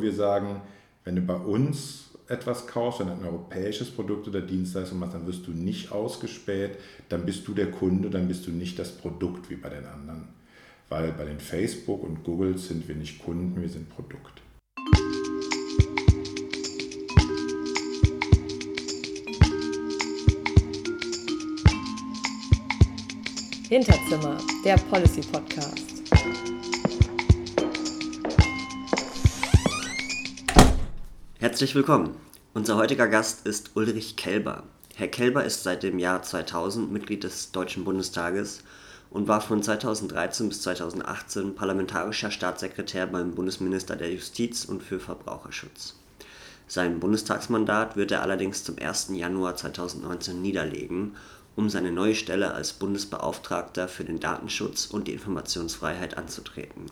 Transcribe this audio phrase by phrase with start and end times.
[0.00, 0.60] Wir sagen,
[1.04, 5.26] wenn du bei uns etwas kaufst, wenn du ein europäisches Produkt oder Dienstleistung machst, dann
[5.26, 6.78] wirst du nicht ausgespäht,
[7.08, 10.28] dann bist du der Kunde, dann bist du nicht das Produkt wie bei den anderen.
[10.88, 14.42] Weil bei den Facebook und Google sind wir nicht Kunden, wir sind Produkt.
[23.68, 25.97] Hinterzimmer, der Policy Podcast.
[31.58, 32.14] Herzlich willkommen.
[32.54, 34.62] Unser heutiger Gast ist Ulrich Kelber.
[34.94, 38.62] Herr Kelber ist seit dem Jahr 2000 Mitglied des Deutschen Bundestages
[39.10, 45.96] und war von 2013 bis 2018 parlamentarischer Staatssekretär beim Bundesminister der Justiz und für Verbraucherschutz.
[46.68, 49.08] Sein Bundestagsmandat wird er allerdings zum 1.
[49.14, 51.16] Januar 2019 niederlegen,
[51.56, 56.86] um seine neue Stelle als Bundesbeauftragter für den Datenschutz und die Informationsfreiheit anzutreten.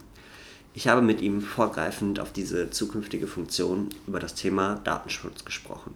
[0.76, 5.94] Ich habe mit ihm vorgreifend auf diese zukünftige Funktion über das Thema Datenschutz gesprochen.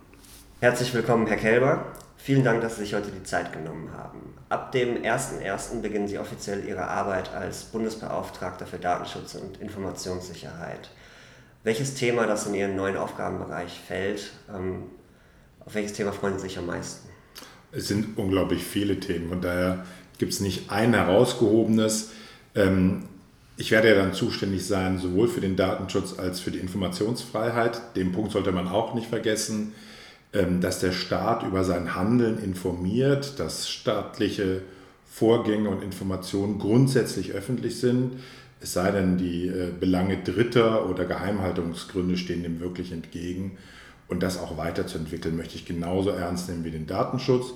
[0.61, 1.85] Herzlich willkommen, Herr Kelber.
[2.17, 4.21] Vielen Dank, dass Sie sich heute die Zeit genommen haben.
[4.49, 5.83] Ab dem 01.01.
[5.83, 10.89] beginnen Sie offiziell Ihre Arbeit als Bundesbeauftragter für Datenschutz und Informationssicherheit.
[11.63, 14.85] Welches Thema, das in Ihren neuen Aufgabenbereich fällt, ähm,
[15.67, 17.07] auf welches Thema freuen Sie sich am meisten?
[17.71, 19.85] Es sind unglaublich viele Themen, von daher
[20.17, 22.13] gibt es nicht ein herausgehobenes.
[22.55, 23.10] Ähm,
[23.61, 27.95] ich werde ja dann zuständig sein, sowohl für den Datenschutz als für die Informationsfreiheit.
[27.95, 29.75] Den Punkt sollte man auch nicht vergessen,
[30.33, 34.63] ähm, dass der Staat über sein Handeln informiert, dass staatliche
[35.05, 38.13] Vorgänge und Informationen grundsätzlich öffentlich sind.
[38.63, 43.59] Es sei denn, die äh, Belange Dritter oder Geheimhaltungsgründe stehen dem wirklich entgegen.
[44.09, 47.53] Und das auch weiterzuentwickeln, möchte ich genauso ernst nehmen wie den Datenschutz.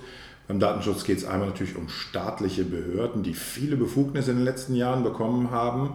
[0.46, 4.74] Beim Datenschutz geht es einmal natürlich um staatliche Behörden, die viele Befugnisse in den letzten
[4.74, 5.94] Jahren bekommen haben,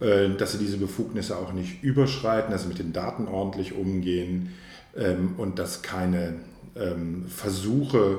[0.00, 4.50] äh, dass sie diese Befugnisse auch nicht überschreiten, dass sie mit den Daten ordentlich umgehen
[4.94, 6.34] ähm, und dass keine
[6.76, 8.18] ähm, Versuche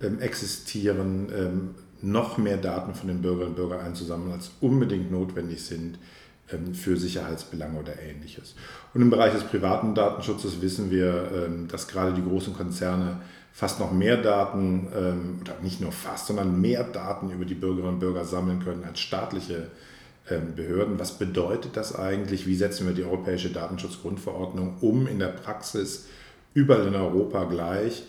[0.00, 5.98] ähm, existieren, noch mehr Daten von den Bürgerinnen und Bürgern einzusammeln, als unbedingt notwendig sind
[6.72, 8.54] für Sicherheitsbelange oder ähnliches.
[8.94, 13.18] Und im Bereich des privaten Datenschutzes wissen wir, dass gerade die großen Konzerne
[13.52, 17.94] fast noch mehr Daten, ähm, oder nicht nur fast, sondern mehr Daten über die Bürgerinnen
[17.94, 19.68] und Bürger sammeln können als staatliche
[20.30, 20.98] ähm, Behörden.
[20.98, 22.46] Was bedeutet das eigentlich?
[22.46, 26.06] Wie setzen wir die Europäische Datenschutzgrundverordnung um in der Praxis
[26.54, 28.04] überall in Europa gleich?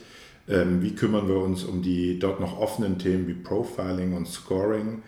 [0.48, 5.02] Ähm, wie kümmern wir uns um die dort noch offenen Themen wie Profiling und Scoring?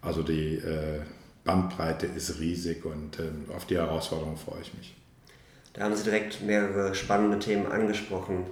[0.00, 1.00] Also die äh,
[1.44, 3.18] Bandbreite ist riesig und
[3.56, 4.94] auf die Herausforderung freue ich mich.
[5.72, 8.46] Da haben Sie direkt mehrere spannende Themen angesprochen.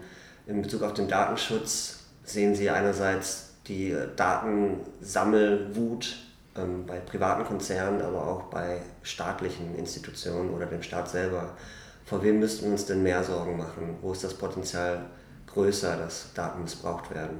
[0.47, 6.17] In Bezug auf den Datenschutz sehen Sie einerseits die Datensammelwut
[6.57, 11.57] ähm, bei privaten Konzernen, aber auch bei staatlichen Institutionen oder dem Staat selber.
[12.05, 13.97] Vor wem müssten wir uns denn mehr Sorgen machen?
[14.01, 15.07] Wo ist das Potenzial
[15.49, 17.39] größer, dass Daten missbraucht werden?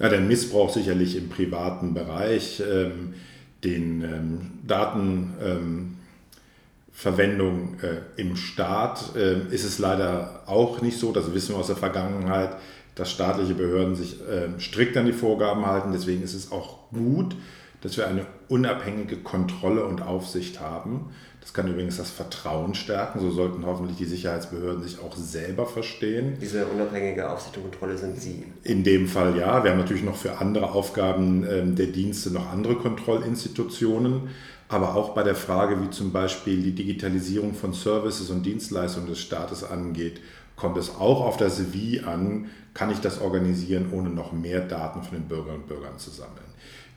[0.00, 2.60] Ja, der Missbrauch sicherlich im privaten Bereich.
[2.68, 3.14] Ähm,
[3.62, 5.98] den ähm, Daten ähm,
[6.92, 11.66] Verwendung äh, im Staat äh, ist es leider auch nicht so, das wissen wir aus
[11.68, 12.56] der Vergangenheit,
[12.94, 15.92] dass staatliche Behörden sich äh, strikt an die Vorgaben halten.
[15.92, 17.34] Deswegen ist es auch gut,
[17.80, 21.10] dass wir eine unabhängige Kontrolle und Aufsicht haben.
[21.42, 23.20] Das kann übrigens das Vertrauen stärken.
[23.20, 26.38] So sollten hoffentlich die Sicherheitsbehörden sich auch selber verstehen.
[26.40, 28.44] Diese unabhängige Aufsicht und Kontrolle sind Sie?
[28.62, 29.62] In dem Fall ja.
[29.62, 34.30] Wir haben natürlich noch für andere Aufgaben ähm, der Dienste noch andere Kontrollinstitutionen
[34.72, 39.20] aber auch bei der Frage, wie zum Beispiel die Digitalisierung von Services und Dienstleistungen des
[39.20, 40.20] Staates angeht,
[40.56, 45.02] kommt es auch auf das Wie an, kann ich das organisieren, ohne noch mehr Daten
[45.02, 46.46] von den Bürgerinnen und Bürgern zu sammeln.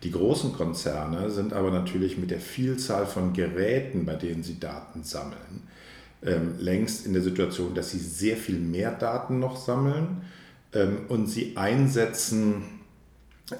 [0.03, 5.03] Die großen Konzerne sind aber natürlich mit der Vielzahl von Geräten, bei denen sie Daten
[5.03, 5.63] sammeln,
[6.23, 10.21] ähm, längst in der Situation, dass sie sehr viel mehr Daten noch sammeln
[10.73, 12.63] ähm, und sie einsetzen,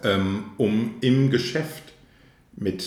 [0.04, 1.84] ähm, um im Geschäft
[2.58, 2.84] mit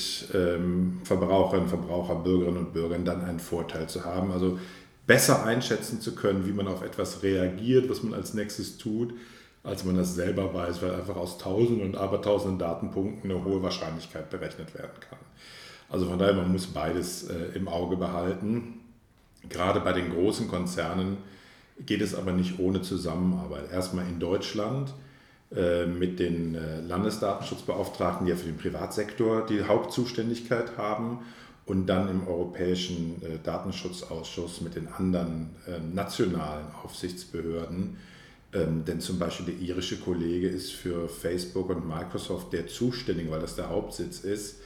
[1.05, 4.33] Verbraucherinnen, Verbraucher, Bürgerinnen und Bürgern dann einen Vorteil zu haben.
[4.33, 4.59] Also
[5.07, 9.13] besser einschätzen zu können, wie man auf etwas reagiert, was man als nächstes tut,
[9.69, 14.31] als man das selber weiß, weil einfach aus tausenden und abertausenden Datenpunkten eine hohe Wahrscheinlichkeit
[14.31, 15.19] berechnet werden kann.
[15.89, 18.81] Also von daher, man muss beides äh, im Auge behalten.
[19.49, 21.19] Gerade bei den großen Konzernen
[21.87, 23.71] geht es aber nicht ohne Zusammenarbeit.
[23.73, 24.93] Erstmal in Deutschland
[25.55, 31.21] äh, mit den äh, Landesdatenschutzbeauftragten, die ja für den Privatsektor die Hauptzuständigkeit haben,
[31.65, 35.51] und dann im Europäischen äh, Datenschutzausschuss mit den anderen
[35.93, 37.99] nationalen Aufsichtsbehörden.
[38.53, 43.41] Ähm, denn zum Beispiel der irische Kollege ist für Facebook und Microsoft der zuständige, weil
[43.41, 44.61] das der Hauptsitz ist.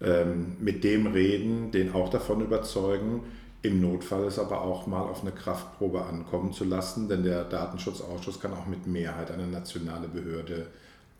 [0.00, 3.22] Ähm, mit dem reden, den auch davon überzeugen,
[3.62, 8.40] Im Notfall ist aber auch mal auf eine Kraftprobe ankommen zu lassen, denn der Datenschutzausschuss
[8.40, 10.66] kann auch mit Mehrheit eine nationale Behörde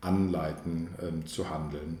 [0.01, 1.99] anleiten, ähm, zu handeln.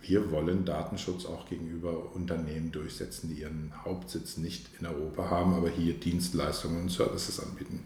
[0.00, 5.68] Wir wollen Datenschutz auch gegenüber Unternehmen durchsetzen, die ihren Hauptsitz nicht in Europa haben, aber
[5.68, 7.80] hier Dienstleistungen und Services anbieten.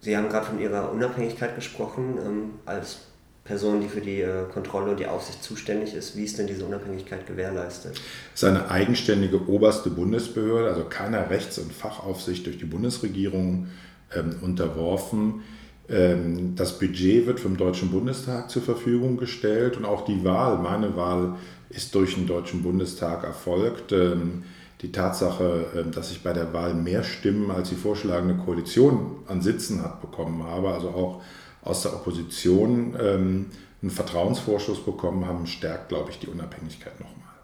[0.00, 2.18] Sie haben gerade von Ihrer Unabhängigkeit gesprochen.
[2.24, 2.98] Ähm, als
[3.46, 6.16] Person, die für die äh, Kontrolle und die Aufsicht zuständig ist.
[6.16, 8.00] Wie ist denn diese Unabhängigkeit gewährleistet?
[8.34, 13.68] Es ist eine eigenständige oberste Bundesbehörde, also keiner Rechts- und Fachaufsicht durch die Bundesregierung
[14.14, 15.42] ähm, unterworfen.
[15.88, 20.96] Ähm, das Budget wird vom Deutschen Bundestag zur Verfügung gestellt und auch die Wahl, meine
[20.96, 21.36] Wahl,
[21.70, 23.92] ist durch den Deutschen Bundestag erfolgt.
[23.92, 24.42] Ähm,
[24.82, 29.40] die Tatsache, ähm, dass ich bei der Wahl mehr Stimmen als die vorschlagende Koalition an
[29.42, 31.22] Sitzen hat bekommen habe, also auch
[31.62, 33.46] aus der Opposition ähm,
[33.82, 37.34] einen Vertrauensvorschuss bekommen haben, stärkt, glaube ich, die Unabhängigkeit nochmal.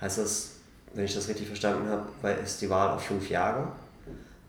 [0.00, 0.52] Heißt das,
[0.94, 3.68] wenn ich das richtig verstanden habe, weil ist die Wahl auf fünf Jahre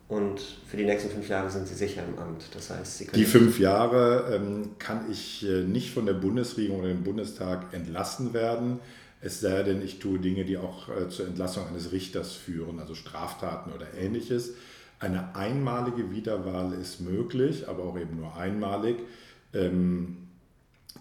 [0.08, 2.46] und für die nächsten fünf Jahre sind Sie sicher im Amt.
[2.54, 6.80] Das heißt, Sie können die fünf Jahre ähm, kann ich äh, nicht von der Bundesregierung
[6.80, 8.80] oder dem Bundestag entlassen werden.
[9.28, 12.96] Es sei denn, ich tue Dinge, die auch äh, zur Entlassung eines Richters führen, also
[12.96, 14.54] Straftaten oder ähnliches.
[15.00, 18.96] Eine einmalige Wiederwahl ist möglich, aber auch eben nur einmalig.
[19.54, 20.30] Ähm,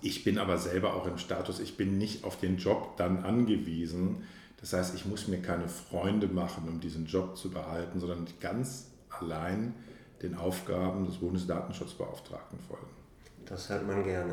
[0.03, 4.25] ich bin aber selber auch im Status, ich bin nicht auf den Job dann angewiesen.
[4.61, 8.91] Das heißt, ich muss mir keine Freunde machen, um diesen Job zu behalten, sondern ganz
[9.09, 9.73] allein
[10.21, 12.96] den Aufgaben des Bundesdatenschutzbeauftragten folgen.
[13.49, 14.33] Das hört man gerne.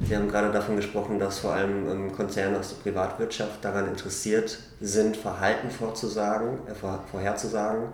[0.00, 5.16] Sie haben gerade davon gesprochen, dass vor allem Konzerne aus der Privatwirtschaft daran interessiert sind,
[5.16, 7.88] Verhalten vorzusagen, äh, vorherzusagen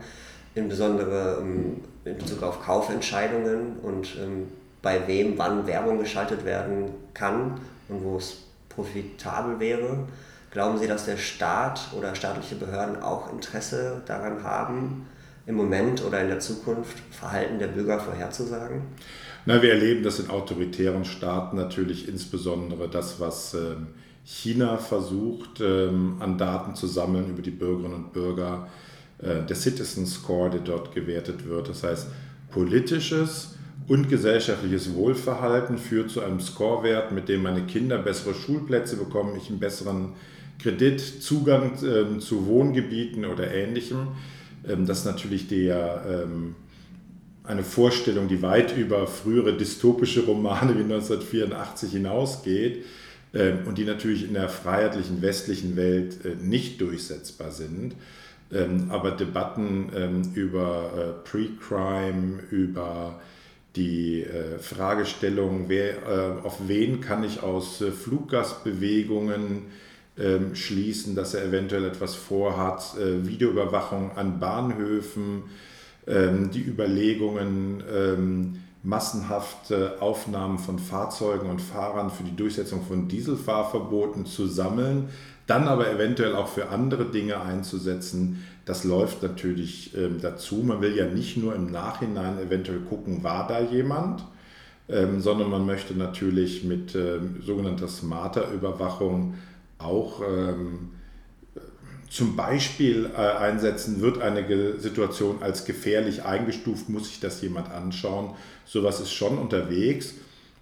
[0.55, 4.49] insbesondere ähm, in Bezug auf Kaufentscheidungen und ähm,
[4.83, 8.39] bei wem wann Werbung geschaltet werden kann und wo es
[8.69, 9.99] profitabel wäre.
[10.51, 15.07] Glauben Sie, dass der Staat oder staatliche Behörden auch Interesse daran haben,
[15.47, 18.83] im Moment oder in der Zukunft Verhalten der Bürger vorherzusagen?
[19.45, 23.89] Na, wir erleben das in autoritären Staaten natürlich insbesondere das, was ähm,
[24.25, 28.69] China versucht, an Daten zu sammeln über die Bürgerinnen und Bürger
[29.19, 31.69] äh, der Citizen Score, der dort gewertet wird.
[31.69, 32.09] Das heißt,
[32.51, 33.55] politisches
[33.89, 39.49] und gesellschaftliches Wohlverhalten führt zu einem Scorewert, mit dem meine Kinder bessere Schulplätze bekommen, ich
[39.49, 40.13] einen besseren
[40.59, 44.09] Kredit, Zugang ähm, zu Wohngebieten oder ähnlichem.
[44.69, 46.55] Ähm, das ist natürlich der, ähm,
[47.45, 52.85] eine Vorstellung, die weit über frühere dystopische Romane wie 1984 hinausgeht
[53.35, 57.95] ähm, und die natürlich in der freiheitlichen westlichen Welt äh, nicht durchsetzbar sind.
[58.53, 60.93] Ähm, aber Debatten ähm, über
[61.25, 63.21] äh, Pre-Crime, über
[63.77, 69.63] die äh, Fragestellung, wer, äh, auf wen kann ich aus äh, Fluggastbewegungen
[70.19, 75.45] ähm, schließen, dass er eventuell etwas vorhat, äh, Videoüberwachung an Bahnhöfen,
[76.05, 84.47] die Überlegungen, ähm, massenhafte Aufnahmen von Fahrzeugen und Fahrern für die Durchsetzung von Dieselfahrverboten zu
[84.47, 85.09] sammeln,
[85.47, 90.57] dann aber eventuell auch für andere Dinge einzusetzen, das läuft natürlich ähm, dazu.
[90.57, 94.25] Man will ja nicht nur im Nachhinein eventuell gucken, war da jemand,
[94.89, 99.35] ähm, sondern man möchte natürlich mit ähm, sogenannter smarter Überwachung
[99.79, 100.91] auch ähm,
[102.13, 108.35] zum Beispiel äh, einsetzen, wird eine Situation als gefährlich eingestuft, muss sich das jemand anschauen.
[108.67, 110.15] Sowas ist schon unterwegs,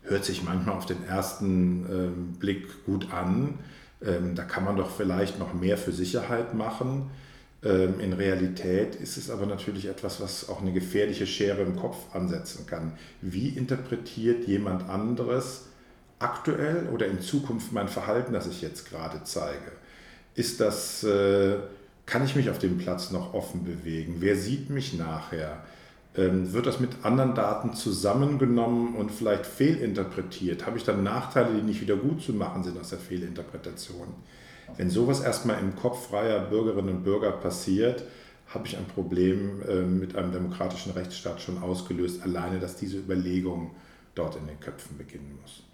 [0.04, 3.58] hört sich manchmal auf den ersten äh, Blick gut an.
[4.00, 7.10] Ähm, da kann man doch vielleicht noch mehr für Sicherheit machen.
[7.64, 11.96] Ähm, in Realität ist es aber natürlich etwas, was auch eine gefährliche Schere im Kopf
[12.14, 12.92] ansetzen kann.
[13.22, 15.66] Wie interpretiert jemand anderes
[16.20, 19.79] aktuell oder in Zukunft mein Verhalten, das ich jetzt gerade zeige?
[20.40, 21.56] Ist das, äh,
[22.06, 24.16] kann ich mich auf dem Platz noch offen bewegen?
[24.20, 25.62] Wer sieht mich nachher?
[26.16, 30.64] Ähm, wird das mit anderen Daten zusammengenommen und vielleicht fehlinterpretiert?
[30.64, 34.14] Habe ich dann Nachteile, die nicht wieder gut zu machen sind aus der Fehlinterpretation?
[34.78, 38.04] Wenn sowas erstmal im Kopf freier Bürgerinnen und Bürger passiert,
[38.46, 43.72] habe ich ein Problem äh, mit einem demokratischen Rechtsstaat schon ausgelöst, alleine, dass diese Überlegung
[44.14, 45.64] dort in den Köpfen beginnen muss.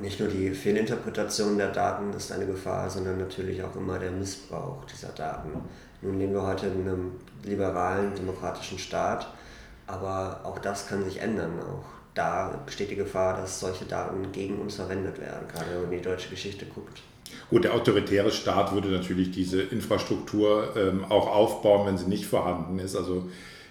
[0.00, 4.84] Nicht nur die Fehlinterpretation der Daten ist eine Gefahr, sondern natürlich auch immer der Missbrauch
[4.84, 5.50] dieser Daten.
[6.02, 7.12] Nun leben wir heute in einem
[7.44, 9.28] liberalen, demokratischen Staat
[9.86, 11.60] aber auch das kann sich ändern.
[11.60, 11.84] Auch
[12.14, 15.98] da besteht die Gefahr, dass solche Daten gegen uns verwendet werden, gerade wenn man in
[15.98, 17.02] die deutsche Geschichte guckt.
[17.50, 22.78] Gut, der autoritäre Staat würde natürlich diese Infrastruktur ähm, auch aufbauen, wenn sie nicht vorhanden
[22.78, 22.96] ist.
[22.96, 23.28] Also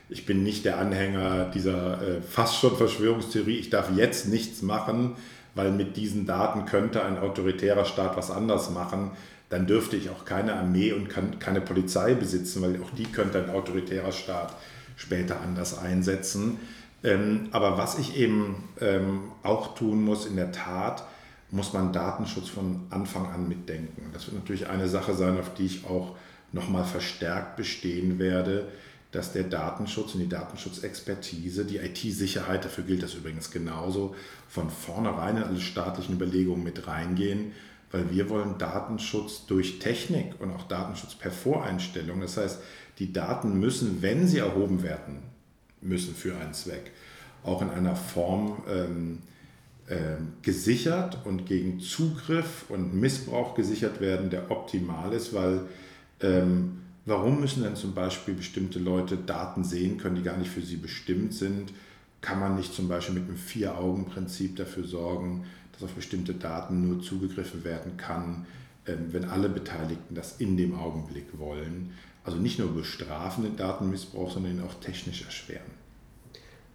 [0.09, 5.15] ich bin nicht der Anhänger dieser äh, fast schon Verschwörungstheorie, ich darf jetzt nichts machen,
[5.55, 9.11] weil mit diesen Daten könnte ein autoritärer Staat was anders machen.
[9.49, 13.37] dann dürfte ich auch keine Armee und kann, keine Polizei besitzen, weil auch die könnte
[13.43, 14.55] ein autoritärer Staat
[14.95, 16.59] später anders einsetzen.
[17.03, 21.03] Ähm, aber was ich eben ähm, auch tun muss, in der Tat,
[21.51, 24.09] muss man Datenschutz von Anfang an mitdenken.
[24.11, 26.15] Das wird natürlich eine Sache sein, auf die ich auch
[26.51, 28.69] nochmal verstärkt bestehen werde,
[29.13, 34.15] dass der Datenschutz und die Datenschutzexpertise, die IT-Sicherheit, dafür gilt das übrigens genauso,
[34.49, 37.51] von vornherein in alle staatlichen Überlegungen mit reingehen,
[37.91, 42.21] weil wir wollen Datenschutz durch Technik und auch Datenschutz per Voreinstellung.
[42.21, 42.59] Das heißt,
[42.97, 45.19] die Daten müssen, wenn sie erhoben werden
[45.79, 46.91] müssen für einen Zweck,
[47.43, 49.19] auch in einer Form ähm,
[49.87, 55.61] äh, gesichert und gegen Zugriff und Missbrauch gesichert werden, der optimal ist, weil
[56.19, 60.61] ähm, warum müssen denn zum Beispiel bestimmte Leute Daten sehen können, die gar nicht für
[60.61, 61.73] sie bestimmt sind?
[62.21, 67.01] Kann man nicht zum Beispiel mit einem Vier-Augen-Prinzip dafür sorgen, dass auf bestimmte Daten nur
[67.01, 68.45] zugegriffen werden kann,
[68.85, 71.93] ähm, wenn alle Beteiligten das in dem Augenblick wollen.
[72.23, 75.83] Also nicht nur bestrafen den Datenmissbrauch, sondern ihn auch technisch erschweren.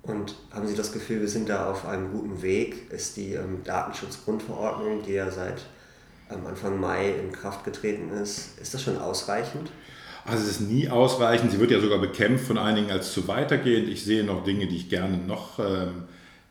[0.02, 2.90] Und haben Sie das Gefühl, wir sind da auf einem guten Weg?
[2.90, 5.66] Ist die ähm, Datenschutzgrundverordnung, die ja seit
[6.30, 9.70] ähm, Anfang Mai in Kraft getreten ist, ist das schon ausreichend?
[10.28, 11.52] Also es ist nie ausreichend.
[11.52, 13.88] Sie wird ja sogar bekämpft von einigen als zu weitergehend.
[13.88, 16.04] Ich sehe noch Dinge, die ich gerne noch ähm,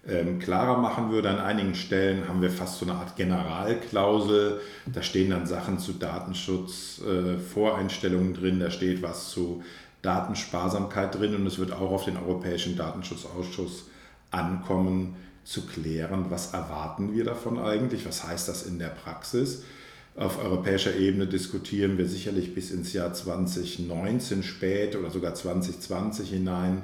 [0.08, 1.30] ähm, klarer machen würde.
[1.30, 4.62] An einigen Stellen haben wir fast so eine Art Generalklausel.
[4.88, 9.64] Da stehen dann Sachen zu Datenschutz, äh, Voreinstellungen drin, da steht was zu
[10.02, 13.86] Datensparsamkeit drin und es wird auch auf den Europäischen Datenschutzausschuss
[14.32, 19.64] ankommen, zu klären, was erwarten wir davon eigentlich, was heißt das in der Praxis.
[20.18, 26.82] Auf europäischer Ebene diskutieren wir sicherlich bis ins Jahr 2019 spät oder sogar 2020 hinein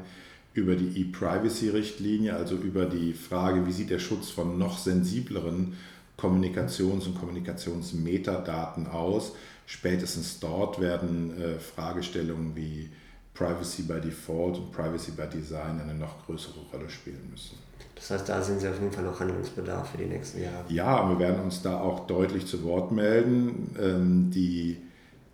[0.54, 5.74] über die E-Privacy-Richtlinie, also über die Frage, wie sieht der Schutz von noch sensibleren
[6.16, 9.34] Kommunikations- und Kommunikationsmetadaten aus.
[9.66, 12.90] Spätestens dort werden äh, Fragestellungen wie
[13.34, 17.58] Privacy by Default und Privacy by Design eine noch größere Rolle spielen müssen.
[18.04, 20.66] Das heißt, da sehen Sie auf jeden Fall noch Handlungsbedarf für die nächsten Jahre.
[20.68, 23.74] Ja, wir werden uns da auch deutlich zu Wort melden.
[23.80, 24.76] Ähm, die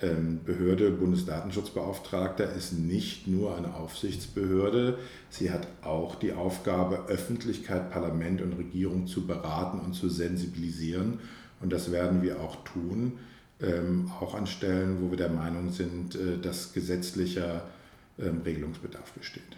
[0.01, 4.99] ähm, Behörde Bundesdatenschutzbeauftragter ist nicht nur eine Aufsichtsbehörde,
[5.31, 11.21] sie hat auch die Aufgabe, Öffentlichkeit, Parlament und Regierung zu beraten und zu sensibilisieren.
[11.61, 13.17] Und das werden wir auch tun,
[13.63, 17.63] ähm, auch an Stellen, wo wir der Meinung sind, äh, dass gesetzlicher
[18.45, 19.55] Regelungsbedarf besteht.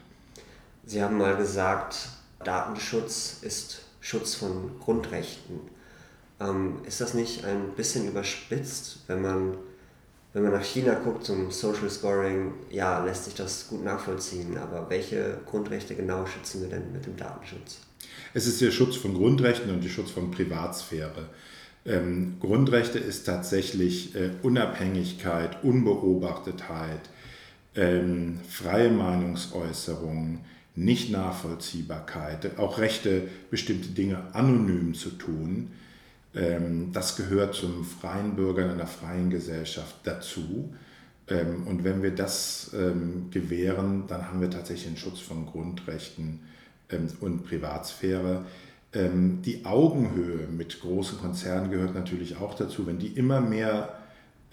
[0.86, 2.10] Sie haben mal gesagt,
[2.43, 5.60] Datenschutz ist Schutz von Grundrechten.
[6.88, 9.57] ist das nicht ein bisschen überspitzt, wenn man
[10.33, 14.57] wenn man nach China guckt zum Social Scoring, ja, lässt sich das gut nachvollziehen.
[14.57, 17.79] Aber welche Grundrechte genau schützen wir denn mit dem Datenschutz?
[18.33, 21.29] Es ist der Schutz von Grundrechten und der Schutz von Privatsphäre.
[21.86, 27.10] Ähm, Grundrechte ist tatsächlich äh, Unabhängigkeit, Unbeobachtetheit,
[27.75, 30.45] ähm, freie Meinungsäußerung,
[30.75, 35.72] Nicht-Nachvollziehbarkeit, auch Rechte, bestimmte Dinge anonym zu tun.
[36.34, 40.74] Ähm, das gehört zum freien Bürger in einer freien Gesellschaft dazu.
[41.28, 46.40] Ähm, und wenn wir das ähm, gewähren, dann haben wir tatsächlich einen Schutz von Grundrechten
[47.22, 48.44] und Privatsphäre.
[48.94, 52.86] Die Augenhöhe mit großen Konzernen gehört natürlich auch dazu.
[52.86, 53.98] Wenn die immer mehr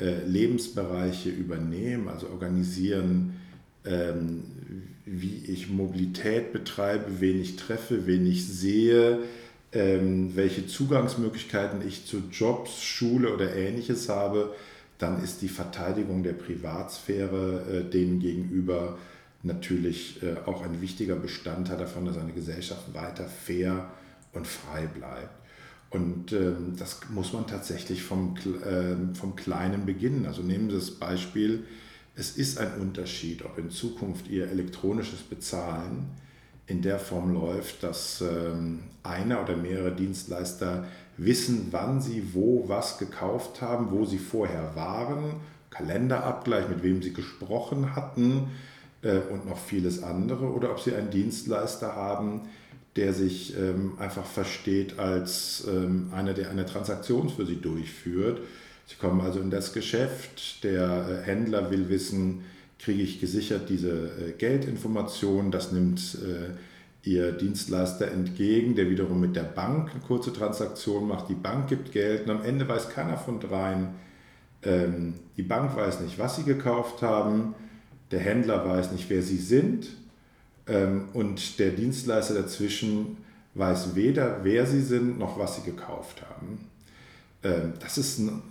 [0.00, 3.40] äh, Lebensbereiche übernehmen, also organisieren,
[3.84, 9.20] wie ich Mobilität betreibe, wen ich treffe, wen ich sehe,
[9.72, 14.54] ähm, welche Zugangsmöglichkeiten ich zu Jobs, Schule oder ähnliches habe,
[14.98, 18.98] dann ist die Verteidigung der Privatsphäre äh, denen gegenüber
[19.42, 23.90] natürlich äh, auch ein wichtiger Bestandteil davon, dass eine Gesellschaft weiter fair
[24.32, 25.30] und frei bleibt.
[25.90, 30.26] Und ähm, das muss man tatsächlich vom, äh, vom Kleinen beginnen.
[30.26, 31.64] Also nehmen Sie das Beispiel,
[32.18, 36.10] es ist ein Unterschied, ob in Zukunft Ihr elektronisches Bezahlen
[36.66, 40.84] in der Form läuft, dass ähm, einer oder mehrere Dienstleister
[41.16, 45.36] wissen, wann sie wo was gekauft haben, wo sie vorher waren,
[45.70, 48.50] Kalenderabgleich, mit wem sie gesprochen hatten
[49.02, 52.42] äh, und noch vieles andere, oder ob sie einen Dienstleister haben,
[52.96, 58.40] der sich ähm, einfach versteht als ähm, einer, der eine Transaktion für sie durchführt.
[58.88, 62.44] Sie kommen also in das Geschäft, der äh, Händler will wissen,
[62.78, 65.50] kriege ich gesichert diese äh, Geldinformation.
[65.50, 66.54] Das nimmt äh,
[67.08, 71.28] Ihr Dienstleister entgegen, der wiederum mit der Bank eine kurze Transaktion macht.
[71.28, 73.90] Die Bank gibt Geld und am Ende weiß keiner von dreien.
[74.62, 77.54] Ähm, die Bank weiß nicht, was sie gekauft haben.
[78.10, 79.88] Der Händler weiß nicht, wer sie sind.
[80.66, 83.18] Ähm, und der Dienstleister dazwischen
[83.54, 86.58] weiß weder, wer sie sind, noch was sie gekauft haben.
[87.42, 88.42] Ähm, das ist ein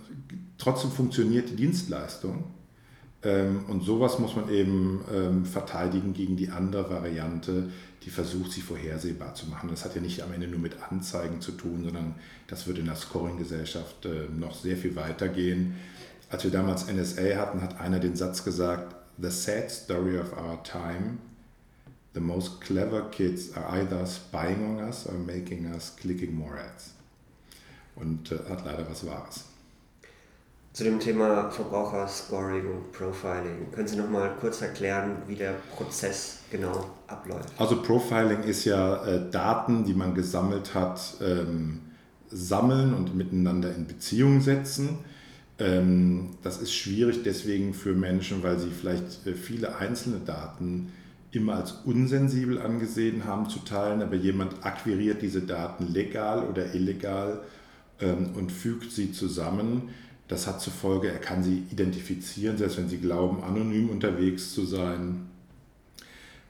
[0.58, 2.44] trotzdem funktioniert die Dienstleistung.
[3.22, 7.70] Ähm, und sowas muss man eben ähm, verteidigen gegen die andere Variante,
[8.04, 9.68] die versucht, sie vorhersehbar zu machen.
[9.70, 12.14] Das hat ja nicht am Ende nur mit Anzeigen zu tun, sondern
[12.46, 15.74] das wird in der Scoring-Gesellschaft noch sehr viel weiter gehen.
[16.30, 20.62] Als wir damals NSA hatten, hat einer den Satz gesagt, The sad story of our
[20.62, 21.18] time,
[22.14, 26.97] the most clever kids are either spying on us or making us clicking more ads.
[28.00, 29.44] Und äh, hat leider was Wahres.
[30.72, 33.72] Zu dem Thema Verbraucherscoring und Profiling.
[33.72, 37.48] Können Sie noch mal kurz erklären, wie der Prozess genau abläuft?
[37.58, 41.80] Also Profiling ist ja äh, Daten, die man gesammelt hat, ähm,
[42.30, 45.00] sammeln und miteinander in Beziehung setzen.
[45.58, 50.92] Ähm, das ist schwierig deswegen für Menschen, weil sie vielleicht äh, viele einzelne Daten
[51.32, 57.40] immer als unsensibel angesehen haben zu teilen, aber jemand akquiriert diese Daten legal oder illegal
[58.00, 59.90] und fügt sie zusammen
[60.28, 64.66] das hat zur Folge, er kann sie identifizieren, selbst wenn sie glauben, anonym unterwegs zu
[64.66, 65.26] sein.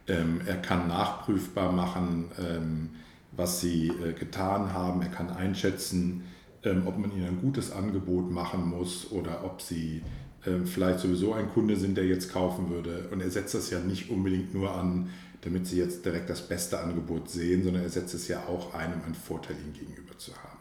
[0.09, 2.91] Ähm, er kann nachprüfbar machen, ähm,
[3.33, 5.01] was sie äh, getan haben.
[5.01, 6.25] Er kann einschätzen,
[6.65, 10.03] ähm, ob man ihnen ein gutes Angebot machen muss oder ob sie
[10.45, 13.09] ähm, vielleicht sowieso ein Kunde sind, der jetzt kaufen würde.
[13.13, 15.11] Und er setzt das ja nicht unbedingt nur an,
[15.43, 18.93] damit sie jetzt direkt das beste Angebot sehen, sondern er setzt es ja auch ein,
[18.93, 20.58] um einen Vorteil ihnen gegenüber zu haben.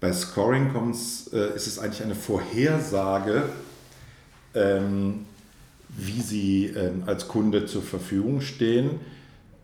[0.00, 0.70] Bei Scoring
[1.32, 3.44] äh, ist es eigentlich eine Vorhersage,
[4.54, 5.26] ähm,
[5.90, 9.00] wie sie ähm, als Kunde zur Verfügung stehen,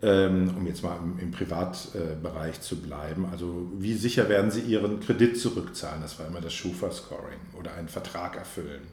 [0.03, 3.25] ähm, um jetzt mal im, im Privatbereich äh, zu bleiben.
[3.31, 6.01] Also wie sicher werden sie ihren Kredit zurückzahlen?
[6.01, 8.83] Das war immer das Schufa-Scoring oder einen Vertrag erfüllen.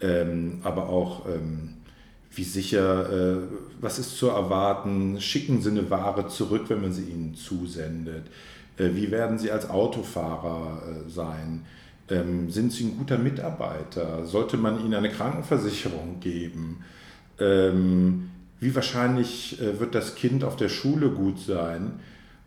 [0.00, 1.78] Ähm, aber auch ähm,
[2.32, 3.36] wie sicher, äh,
[3.80, 5.20] was ist zu erwarten?
[5.20, 8.26] Schicken sie eine Ware zurück, wenn man sie ihnen zusendet?
[8.80, 11.64] Äh, wie werden Sie als Autofahrer äh, sein?
[12.08, 14.26] Ähm, sind Sie ein guter Mitarbeiter?
[14.26, 16.84] Sollte man Ihnen eine Krankenversicherung geben?
[17.38, 22.00] Ähm, wie wahrscheinlich äh, wird das Kind auf der Schule gut sein?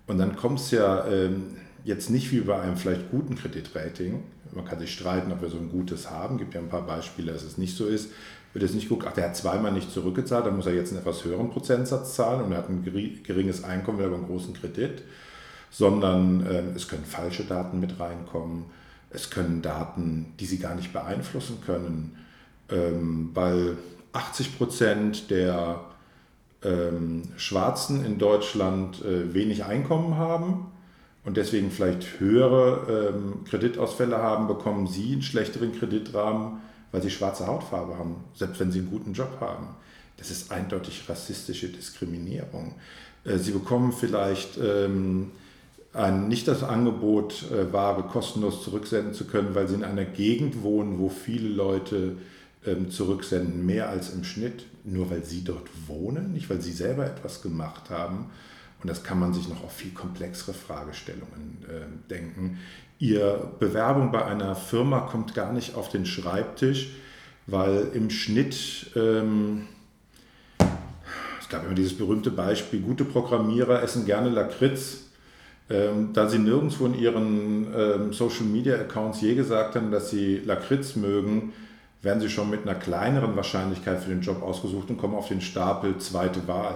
[0.08, 1.56] Und dann kommt es ja ähm,
[1.86, 4.24] jetzt nicht wie bei einem vielleicht guten Kreditrating.
[4.52, 6.36] Man kann sich streiten, ob wir so ein gutes haben.
[6.36, 8.10] Es gibt ja ein paar Beispiele, dass es nicht so ist.
[8.54, 11.00] Wird jetzt nicht gucken, ach, der hat zweimal nicht zurückgezahlt, dann muss er jetzt einen
[11.00, 15.02] etwas höheren Prozentsatz zahlen und er hat ein geringes Einkommen, aber einen großen Kredit
[15.74, 18.66] sondern äh, es können falsche Daten mit reinkommen,
[19.10, 22.16] es können Daten, die sie gar nicht beeinflussen können,
[22.70, 23.78] ähm, weil
[24.14, 25.82] 80 Prozent der
[26.64, 30.68] ähm, Schwarzen in Deutschland äh, wenig Einkommen haben
[31.26, 36.60] und deswegen vielleicht höhere ähm, Kreditausfälle haben, bekommen sie einen schlechteren Kreditrahmen,
[36.92, 39.70] weil sie schwarze Hautfarbe haben, selbst wenn sie einen guten Job haben.
[40.18, 42.76] Das ist eindeutig rassistische Diskriminierung.
[43.26, 45.32] Äh, sie bekommen vielleicht ähm,
[45.94, 50.64] ein, nicht das Angebot, äh, Ware kostenlos zurücksenden zu können, weil sie in einer Gegend
[50.64, 52.18] wohnen, wo viele Leute
[52.66, 57.06] ähm, zurücksenden, mehr als im Schnitt, nur weil sie dort wohnen, nicht weil sie selber
[57.06, 58.32] etwas gemacht haben.
[58.82, 62.60] Und das kann man sich noch auf viel komplexere Fragestellungen äh, denken.
[63.00, 66.90] Ihr Bewerbung bei einer Firma kommt gar nicht auf den Schreibtisch,
[67.48, 69.68] weil im Schnitt, ähm,
[71.40, 75.04] es gab immer dieses berühmte Beispiel, gute Programmierer essen gerne Lakritz,
[75.70, 80.42] ähm, da sie nirgendwo in ihren ähm, Social Media Accounts je gesagt haben, dass sie
[80.46, 81.54] Lakritz mögen,
[82.02, 85.42] werden sie schon mit einer kleineren Wahrscheinlichkeit für den Job ausgesucht und kommen auf den
[85.42, 86.76] Stapel zweite Wahl.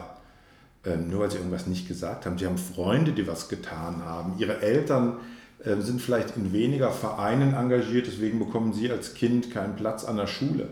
[0.85, 2.37] Ähm, nur weil sie irgendwas nicht gesagt haben.
[2.37, 4.35] Sie haben Freunde, die was getan haben.
[4.37, 5.17] Ihre Eltern
[5.63, 10.15] äh, sind vielleicht in weniger Vereinen engagiert, deswegen bekommen sie als Kind keinen Platz an
[10.15, 10.69] der Schule.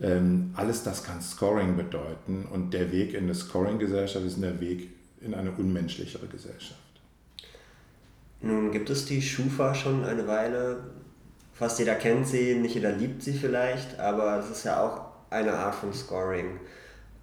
[0.00, 4.90] Ähm, alles das kann Scoring bedeuten und der Weg in eine Scoring-Gesellschaft ist der Weg
[5.20, 6.83] in eine unmenschlichere Gesellschaft.
[8.44, 10.76] Nun gibt es die Schufa schon eine Weile.
[11.54, 15.54] Fast jeder kennt sie, nicht jeder liebt sie vielleicht, aber es ist ja auch eine
[15.54, 16.60] Art von Scoring.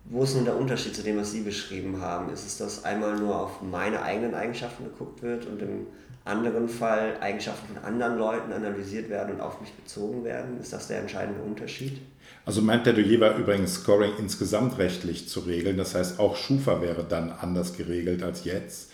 [0.06, 2.34] Wo ist nun der Unterschied zu dem, was Sie beschrieben haben?
[2.34, 5.86] Ist es, dass einmal nur auf meine eigenen Eigenschaften geguckt wird und im
[6.26, 10.60] anderen Fall Eigenschaften von anderen Leuten analysiert werden und auf mich bezogen werden?
[10.60, 12.02] Ist das der entscheidende Unterschied?
[12.46, 15.78] Also mein Plädoyer war übrigens, Scoring insgesamt rechtlich zu regeln.
[15.78, 18.91] Das heißt, auch Schufa wäre dann anders geregelt als jetzt.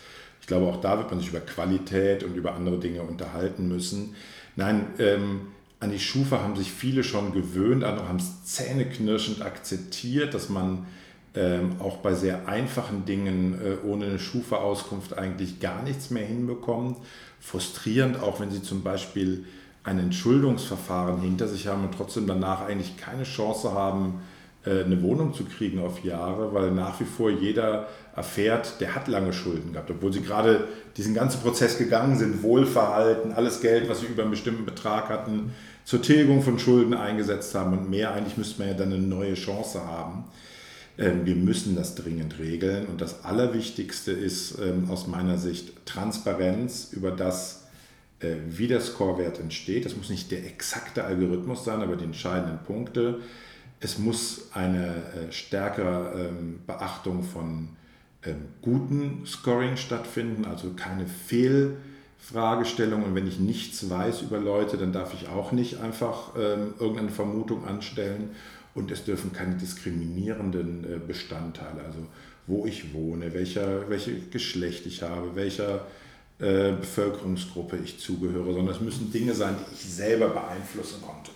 [0.47, 4.15] Ich glaube, auch da wird man sich über Qualität und über andere Dinge unterhalten müssen.
[4.55, 5.41] Nein, ähm,
[5.81, 10.88] an die Schufa haben sich viele schon gewöhnt, andere haben es zähneknirschend akzeptiert, dass man
[11.36, 16.97] ähm, auch bei sehr einfachen Dingen äh, ohne eine Schufa-Auskunft eigentlich gar nichts mehr hinbekommt.
[17.41, 19.43] Frustrierend auch, wenn sie zum Beispiel
[19.83, 24.21] ein Entschuldungsverfahren hinter sich haben und trotzdem danach eigentlich keine Chance haben,
[24.69, 29.32] eine Wohnung zu kriegen auf Jahre, weil nach wie vor jeder erfährt, der hat lange
[29.32, 34.08] Schulden gehabt, obwohl sie gerade diesen ganzen Prozess gegangen sind, Wohlverhalten, alles Geld, was sie
[34.08, 35.53] über einen bestimmten Betrag hatten,
[35.86, 38.13] zur Tilgung von Schulden eingesetzt haben und mehr.
[38.13, 40.25] Eigentlich müsste man ja dann eine neue Chance haben.
[40.97, 46.89] Ähm, wir müssen das dringend regeln und das Allerwichtigste ist ähm, aus meiner Sicht Transparenz
[46.91, 47.67] über das,
[48.19, 49.86] äh, wie der Scorewert entsteht.
[49.86, 53.19] Das muss nicht der exakte Algorithmus sein, aber die entscheidenden Punkte.
[53.80, 57.70] Es muss eine äh, stärkere ähm, Beachtung von
[58.62, 63.04] guten Scoring stattfinden, also keine Fehlfragestellung.
[63.04, 67.66] Und wenn ich nichts weiß über Leute, dann darf ich auch nicht einfach irgendeine Vermutung
[67.66, 68.32] anstellen
[68.78, 72.06] und es dürfen keine diskriminierenden äh, Bestandteile, also
[72.46, 75.88] wo ich wohne, welcher, welche Geschlecht ich habe, welcher
[76.40, 81.32] äh, Bevölkerungsgruppe ich zugehöre, sondern es müssen Dinge sein, die ich selber beeinflussen konnte.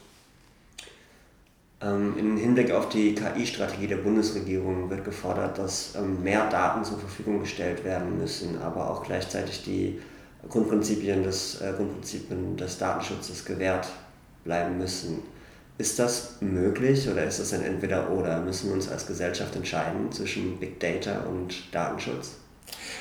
[1.84, 7.00] Ähm, Im Hinblick auf die KI-Strategie der Bundesregierung wird gefordert, dass ähm, mehr Daten zur
[7.00, 10.00] Verfügung gestellt werden müssen, aber auch gleichzeitig die
[10.48, 13.88] Grundprinzipien des, äh, Grundprinzipien des Datenschutzes gewährt
[14.44, 15.20] bleiben müssen.
[15.78, 18.42] Ist das möglich oder ist das ein Entweder-Oder?
[18.42, 22.36] Müssen wir uns als Gesellschaft entscheiden zwischen Big Data und Datenschutz?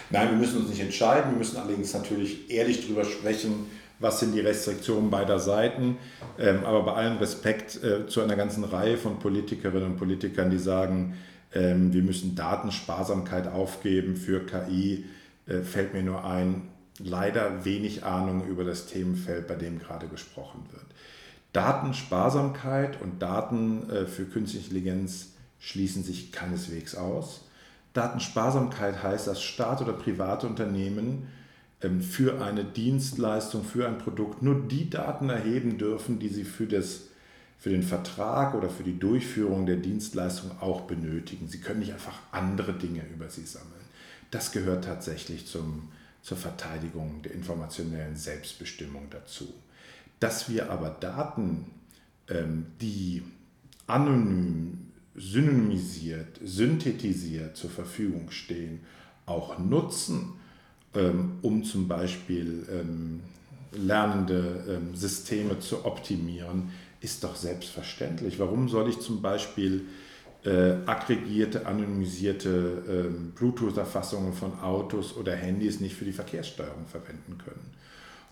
[0.09, 1.33] Nein, wir müssen uns nicht entscheiden.
[1.33, 3.67] Wir müssen allerdings natürlich ehrlich darüber sprechen,
[4.01, 5.99] was sind die Restriktionen beider Seiten.
[6.39, 10.59] Ähm, aber bei allem Respekt äh, zu einer ganzen Reihe von Politikerinnen und Politikern, die
[10.59, 11.17] sagen,
[11.55, 15.05] ähm, wir müssen Datensparsamkeit aufgeben für KI,
[15.47, 20.67] äh, fällt mir nur ein, leider wenig Ahnung über das Themenfeld, bei dem gerade gesprochen
[20.73, 20.87] wird.
[21.53, 27.43] Datensparsamkeit und Daten äh, für künstliche Intelligenz schließen sich keineswegs aus.
[27.93, 31.29] Datensparsamkeit heißt, dass Staat oder private Unternehmen
[31.81, 37.05] für eine Dienstleistung, für ein Produkt nur die Daten erheben dürfen, die sie für, das,
[37.59, 41.49] für den Vertrag oder für die Durchführung der Dienstleistung auch benötigen.
[41.49, 43.81] Sie können nicht einfach andere Dinge über sie sammeln.
[44.31, 45.89] Das gehört tatsächlich zum,
[46.21, 49.53] zur Verteidigung der informationellen Selbstbestimmung dazu.
[50.21, 51.65] Dass wir aber Daten,
[52.29, 53.23] ähm, die
[53.87, 58.81] anonym, synonymisiert, synthetisiert zur Verfügung stehen,
[59.27, 60.40] auch nutzen, ähm,
[60.93, 63.21] um zum Beispiel ähm,
[63.73, 68.39] lernende Systeme zu optimieren, ist doch selbstverständlich.
[68.39, 69.87] Warum soll ich zum Beispiel
[70.45, 77.71] äh, aggregierte, anonymisierte äh, Bluetooth-Erfassungen von Autos oder Handys nicht für die Verkehrssteuerung verwenden können?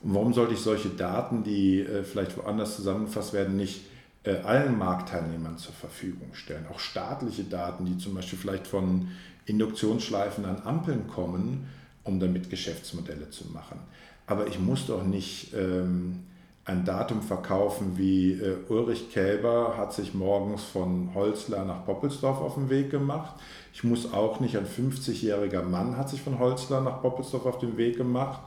[0.03, 3.83] Und warum sollte ich solche Daten, die äh, vielleicht woanders zusammengefasst werden, nicht
[4.25, 6.67] äh, allen Marktteilnehmern zur Verfügung stellen?
[6.73, 9.09] Auch staatliche Daten, die zum Beispiel vielleicht von
[9.47, 11.69] Induktionsschleifen an Ampeln kommen,
[12.09, 13.79] um damit Geschäftsmodelle zu machen.
[14.27, 16.25] Aber ich muss doch nicht ähm,
[16.65, 22.55] ein Datum verkaufen wie äh, Ulrich Kälber hat sich morgens von Holzler nach Poppelsdorf auf
[22.55, 23.41] den Weg gemacht.
[23.73, 27.77] Ich muss auch nicht, ein 50-jähriger Mann hat sich von Holzler nach Poppelsdorf auf den
[27.77, 28.41] Weg gemacht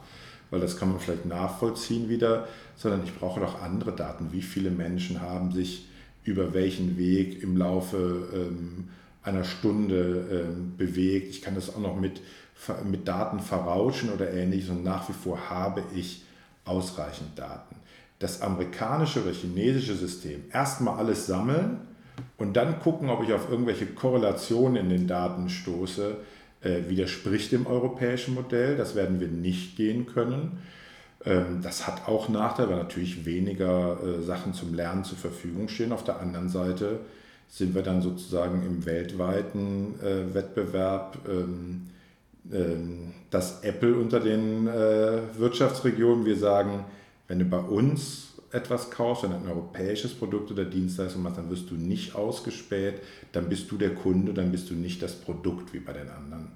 [0.51, 4.31] weil das kann man vielleicht nachvollziehen wieder, sondern ich brauche doch andere Daten.
[4.31, 5.87] Wie viele Menschen haben sich
[6.23, 8.89] über welchen Weg im Laufe ähm,
[9.23, 11.29] einer Stunde ähm, bewegt.
[11.29, 12.21] Ich kann das auch noch mit,
[12.89, 16.23] mit Daten verrauschen oder ähnliches und nach wie vor habe ich
[16.65, 17.75] ausreichend Daten.
[18.19, 21.81] Das amerikanische oder chinesische System erstmal alles sammeln
[22.37, 26.17] und dann gucken, ob ich auf irgendwelche Korrelationen in den Daten stoße,
[26.61, 28.77] äh, widerspricht dem europäischen Modell.
[28.77, 30.59] Das werden wir nicht gehen können.
[31.25, 35.91] Ähm, das hat auch Nachteile, weil natürlich weniger äh, Sachen zum Lernen zur Verfügung stehen.
[35.91, 36.99] Auf der anderen Seite
[37.47, 41.89] sind wir dann sozusagen im weltweiten äh, Wettbewerb, ähm,
[42.51, 46.85] ähm, dass Apple unter den Wirtschaftsregionen, wir sagen,
[47.27, 51.49] wenn du bei uns etwas kaufst, wenn du ein europäisches Produkt oder Dienstleistung machst, dann
[51.49, 52.95] wirst du nicht ausgespäht,
[53.31, 56.51] dann bist du der Kunde, dann bist du nicht das Produkt wie bei den anderen.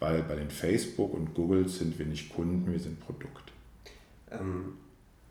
[0.00, 3.52] Weil bei den Facebook und Google sind wir nicht Kunden, wir sind Produkt.
[4.30, 4.74] Ähm,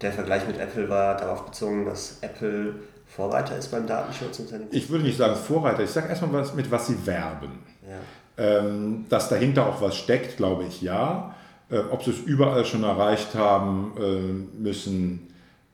[0.01, 2.75] der Vergleich mit Apple war darauf bezogen, dass Apple
[3.07, 4.39] Vorreiter ist beim Datenschutz.
[4.39, 7.59] Und ich würde nicht sagen Vorreiter, ich sage erstmal, was, mit was sie werben.
[7.87, 7.99] Ja.
[8.37, 11.35] Ähm, dass dahinter auch was steckt, glaube ich ja.
[11.69, 15.27] Äh, ob sie es überall schon erreicht haben, äh, müssen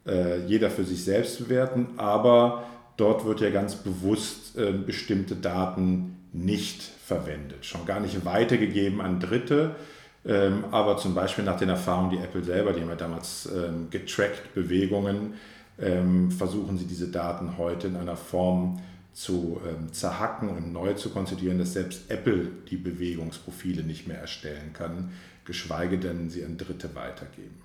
[0.07, 2.63] äh, jeder für sich selbst bewerten, aber
[2.97, 9.19] dort wird ja ganz bewusst äh, bestimmte Daten nicht verwendet, schon gar nicht weitergegeben an
[9.19, 9.75] Dritte.
[10.25, 13.89] Ähm, aber zum Beispiel nach den Erfahrungen, die Apple selber, die haben ja damals ähm,
[13.89, 15.33] getrackt Bewegungen,
[15.79, 18.79] ähm, versuchen sie diese Daten heute in einer Form
[19.13, 24.73] zu ähm, zerhacken und neu zu konstituieren, dass selbst Apple die Bewegungsprofile nicht mehr erstellen
[24.73, 25.11] kann,
[25.45, 27.61] geschweige denn sie an Dritte weitergeben.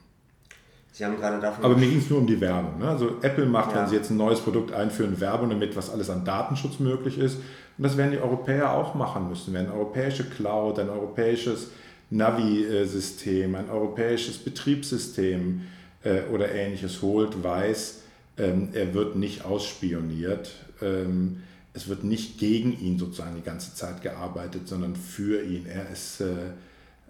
[0.93, 1.65] Sie haben gerade davon.
[1.65, 2.79] Aber mir ging es nur um die Werbung.
[2.79, 2.89] Ne?
[2.89, 3.81] Also Apple macht, ja.
[3.81, 7.37] wenn sie jetzt ein neues Produkt einführen, Werbung damit, was alles an Datenschutz möglich ist.
[7.37, 9.55] Und das werden die Europäer auch machen müssen.
[9.55, 11.69] Wenn eine europäische Cloud, ein europäisches
[12.11, 15.63] Navi-System, ein europäisches Betriebssystem
[16.03, 18.03] äh, oder ähnliches holt, weiß,
[18.39, 20.53] ähm, er wird nicht ausspioniert.
[20.81, 21.43] Ähm,
[21.75, 25.67] es wird nicht gegen ihn sozusagen die ganze Zeit gearbeitet, sondern für ihn.
[25.67, 26.27] Er ist äh,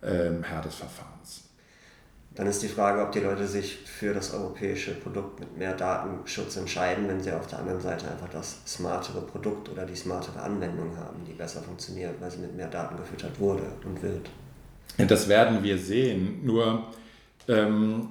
[0.02, 1.44] äh, Herr des Verfahrens.
[2.34, 6.56] Dann ist die Frage, ob die Leute sich für das europäische Produkt mit mehr Datenschutz
[6.56, 10.96] entscheiden, wenn sie auf der anderen Seite einfach das smartere Produkt oder die smartere Anwendung
[10.96, 14.30] haben, die besser funktioniert, weil sie mit mehr Daten gefüttert wurde und wird.
[15.08, 16.44] Das werden wir sehen.
[16.44, 16.84] Nur
[17.48, 18.08] ähm,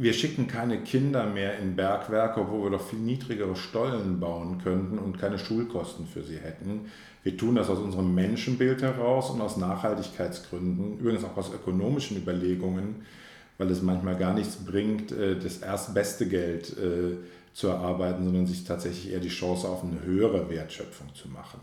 [0.00, 4.96] wir schicken keine Kinder mehr in Bergwerke, obwohl wir doch viel niedrigere Stollen bauen könnten
[4.96, 6.92] und keine Schulkosten für sie hätten.
[7.24, 13.06] Wir tun das aus unserem Menschenbild heraus und aus Nachhaltigkeitsgründen, übrigens auch aus ökonomischen Überlegungen,
[13.58, 17.16] weil es manchmal gar nichts bringt, äh, das erstbeste Geld äh,
[17.52, 21.58] zu erarbeiten, sondern sich tatsächlich eher die Chance auf eine höhere Wertschöpfung zu machen.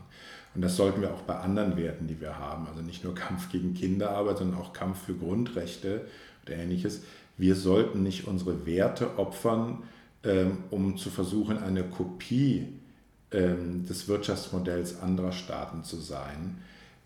[0.54, 3.50] Und das sollten wir auch bei anderen Werten, die wir haben, also nicht nur Kampf
[3.50, 6.02] gegen Kinderarbeit, sondern auch Kampf für Grundrechte
[6.46, 7.02] oder ähnliches
[7.38, 9.84] wir sollten nicht unsere Werte opfern,
[10.24, 12.68] ähm, um zu versuchen, eine Kopie
[13.32, 16.58] ähm, des Wirtschaftsmodells anderer Staaten zu sein.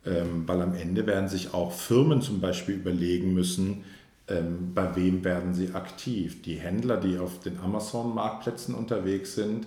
[0.06, 3.84] Ähm, weil am Ende werden sich auch Firmen zum Beispiel überlegen müssen,
[4.76, 6.44] bei wem werden sie aktiv.
[6.44, 9.66] Die Händler, die auf den Amazon-Marktplätzen unterwegs sind,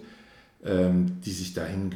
[0.65, 1.91] die sich dahin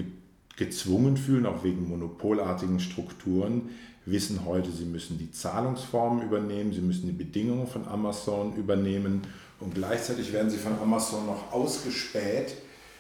[0.57, 3.71] gezwungen fühlen, auch wegen monopolartigen Strukturen,
[4.07, 9.23] wissen heute, sie müssen die Zahlungsformen übernehmen, sie müssen die Bedingungen von Amazon übernehmen
[9.61, 12.57] und gleichzeitig werden sie von Amazon noch ausgespäht,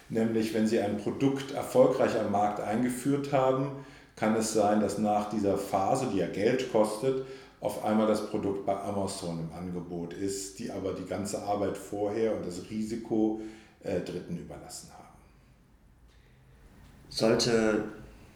[0.08, 3.70] nämlich wenn sie ein Produkt erfolgreich am Markt eingeführt haben,
[4.16, 7.24] kann es sein, dass nach dieser Phase, die ja Geld kostet,
[7.60, 12.36] auf einmal das Produkt bei Amazon im Angebot ist, die aber die ganze Arbeit vorher
[12.36, 13.40] und das Risiko
[13.82, 15.04] äh, Dritten überlassen haben.
[17.08, 17.84] Sollte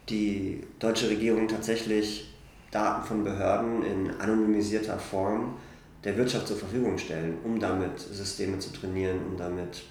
[0.09, 2.30] die deutsche Regierung tatsächlich
[2.71, 5.55] Daten von Behörden in anonymisierter Form
[6.03, 9.83] der Wirtschaft zur Verfügung stellen, um damit Systeme zu trainieren, um damit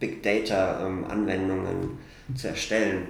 [0.00, 3.08] Big Data-Anwendungen ähm, zu erstellen.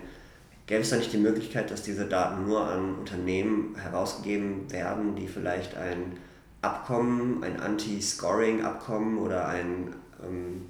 [0.66, 5.26] Gäbe es da nicht die Möglichkeit, dass diese Daten nur an Unternehmen herausgegeben werden, die
[5.26, 6.18] vielleicht ein
[6.60, 10.66] Abkommen, ein Anti-Scoring-Abkommen oder ein, ähm,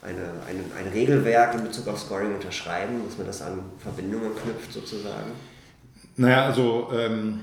[0.00, 4.72] eine, ein, ein Regelwerk in Bezug auf Scoring unterschreiben, dass man das an Verbindungen knüpft
[4.72, 5.32] sozusagen?
[6.18, 7.40] Naja, also ähm,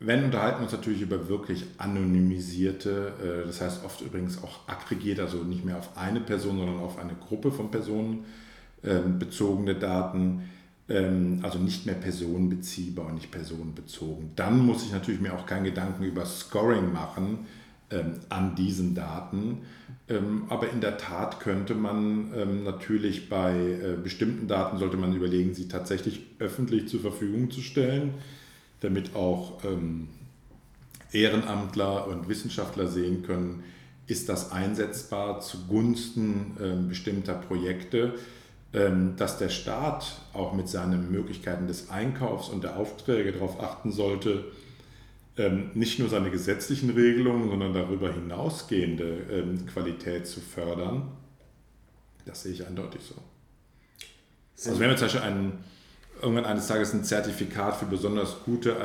[0.00, 5.20] wenn unterhalten wir uns natürlich über wirklich anonymisierte, äh, das heißt oft übrigens auch aggregiert,
[5.20, 8.24] also nicht mehr auf eine Person, sondern auf eine Gruppe von Personen
[8.82, 10.48] ähm, bezogene Daten,
[10.88, 14.30] ähm, also nicht mehr personenbeziehbar und nicht personenbezogen.
[14.36, 17.46] Dann muss ich natürlich mir auch keinen Gedanken über Scoring machen
[17.90, 19.58] ähm, an diesen Daten.
[20.08, 25.14] Ähm, aber in der Tat könnte man ähm, natürlich bei äh, bestimmten Daten, sollte man
[25.14, 28.14] überlegen, sie tatsächlich öffentlich zur Verfügung zu stellen,
[28.80, 29.60] damit auch
[31.12, 33.62] Ehrenamtler und Wissenschaftler sehen können,
[34.08, 38.14] ist das einsetzbar zugunsten bestimmter Projekte,
[38.72, 44.30] dass der Staat auch mit seinen Möglichkeiten des Einkaufs und der Aufträge darauf achten sollte,
[44.36, 44.46] ähm,
[45.74, 51.10] nicht nur seine gesetzlichen Regelungen, sondern darüber hinausgehende ähm, Qualität zu fördern,
[52.26, 53.14] das sehe ich eindeutig so.
[54.64, 55.64] Also wenn wir zum Beispiel einen,
[56.20, 58.76] irgendwann eines Tages ein Zertifikat für besonders gute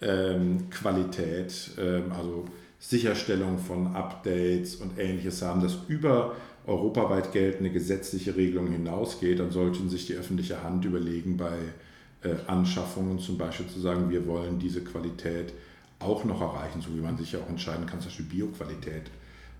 [0.00, 2.44] IT-Qualität, ähm, also
[2.78, 9.88] Sicherstellung von Updates und ähnliches haben, das über europaweit geltende gesetzliche Regelungen hinausgeht, dann sollten
[9.88, 11.58] sich die öffentliche Hand überlegen, bei
[12.46, 15.52] Anschaffungen zum Beispiel zu sagen, wir wollen diese Qualität
[15.98, 19.10] auch noch erreichen, so wie man sich ja auch entscheiden kann, zum Beispiel Bioqualität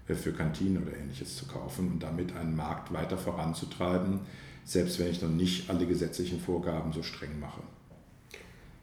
[0.09, 4.21] äh, für Kantinen oder ähnliches zu kaufen und damit einen Markt weiter voranzutreiben,
[4.65, 7.63] selbst wenn ich noch nicht alle gesetzlichen Vorgaben so streng mache.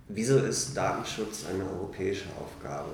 [0.07, 2.89] Wieso ist Datenschutz eine europäische Aufgabe?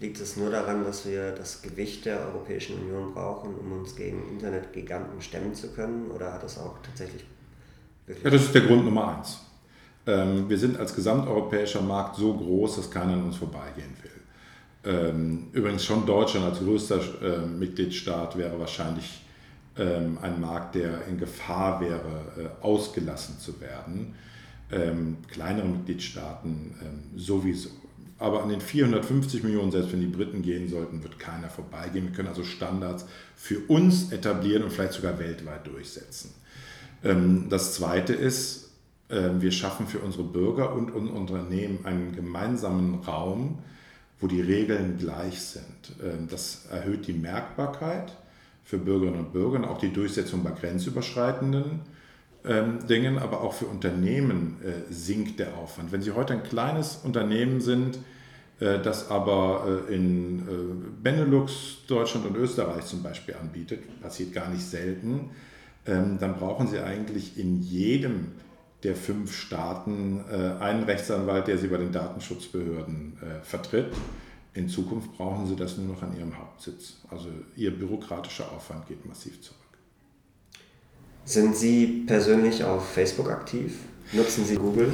[0.00, 4.28] Liegt es nur daran, dass wir das Gewicht der Europäischen Union brauchen, um uns gegen
[4.28, 6.10] Internetgiganten stemmen zu können?
[6.10, 7.24] Oder hat das auch tatsächlich
[8.06, 8.24] wirklich.
[8.24, 9.45] Ja, das ist der Grund Nummer eins.
[10.06, 14.10] Ähm, wir sind als gesamteuropäischer Markt so groß, dass keiner an uns vorbeigehen will.
[14.86, 19.24] Ähm, übrigens schon Deutschland als größter äh, Mitgliedstaat wäre wahrscheinlich
[19.76, 24.14] ähm, ein Markt, der in Gefahr wäre, äh, ausgelassen zu werden.
[25.28, 26.74] kleinere Mitgliedstaaten
[27.14, 27.70] sowieso.
[28.18, 32.06] Aber an den 450 Millionen, selbst wenn die Briten gehen sollten, wird keiner vorbeigehen.
[32.06, 36.34] Wir können also Standards für uns etablieren und vielleicht sogar weltweit durchsetzen.
[37.48, 38.65] Das Zweite ist, ähm,
[39.08, 43.58] wir schaffen für unsere Bürger und unsere Unternehmen einen gemeinsamen Raum,
[44.20, 45.96] wo die Regeln gleich sind.
[46.02, 48.12] Ähm, das erhöht die Merkbarkeit
[48.64, 51.80] für Bürgerinnen und Bürger auch die Durchsetzung bei grenzüberschreitenden
[52.44, 55.92] ähm, Dingen, aber auch für Unternehmen äh, sinkt der Aufwand.
[55.92, 57.98] Wenn Sie heute ein kleines Unternehmen sind,
[58.60, 60.42] äh, das aber äh, in
[61.02, 65.30] Benelux, Deutschland und Österreich zum Beispiel anbietet, passiert gar nicht selten,
[65.86, 68.32] ähm, dann brauchen Sie eigentlich in jedem
[68.82, 70.24] der fünf Staaten
[70.60, 73.92] einen Rechtsanwalt, der Sie bei den Datenschutzbehörden vertritt.
[74.54, 76.98] In Zukunft brauchen Sie das nur noch an Ihrem Hauptsitz.
[77.10, 79.58] Also Ihr bürokratischer Aufwand geht massiv zurück.
[81.26, 83.78] Sind Sie persönlich auf Facebook aktiv?
[84.12, 84.92] Nutzen Sie Google?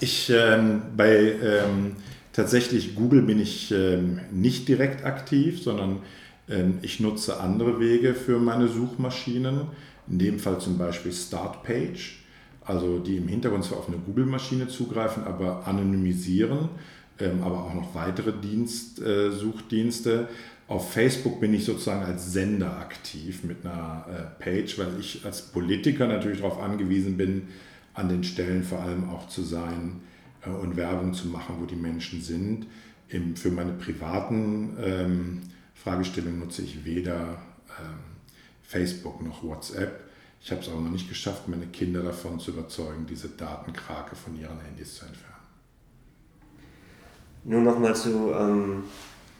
[0.00, 1.96] Ich ähm, bei ähm,
[2.32, 6.00] tatsächlich Google bin ich ähm, nicht direkt aktiv, sondern
[6.48, 9.68] ähm, ich nutze andere Wege für meine Suchmaschinen.
[10.08, 12.23] In dem Fall zum Beispiel Startpage,
[12.64, 16.70] also die im Hintergrund zwar auf eine Google-Maschine zugreifen, aber anonymisieren,
[17.18, 20.28] ähm, aber auch noch weitere Dienst, äh, Suchdienste.
[20.66, 25.42] Auf Facebook bin ich sozusagen als Sender aktiv mit einer äh, Page, weil ich als
[25.42, 27.48] Politiker natürlich darauf angewiesen bin,
[27.92, 30.00] an den Stellen vor allem auch zu sein
[30.44, 32.66] äh, und Werbung zu machen, wo die Menschen sind.
[33.08, 35.40] Im, für meine privaten ähm,
[35.74, 37.42] Fragestellungen nutze ich weder
[37.78, 37.98] ähm,
[38.62, 40.00] Facebook noch WhatsApp.
[40.44, 44.38] Ich habe es auch noch nicht geschafft, meine Kinder davon zu überzeugen, diese Datenkrake von
[44.38, 45.32] ihren Handys zu entfernen.
[47.44, 48.84] Nur nochmal zu ähm,